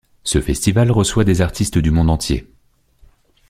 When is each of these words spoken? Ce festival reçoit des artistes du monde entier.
Ce 0.23 0.41
festival 0.41 0.89
reçoit 0.89 1.23
des 1.25 1.41
artistes 1.41 1.77
du 1.77 1.91
monde 1.91 2.09
entier. 2.09 2.47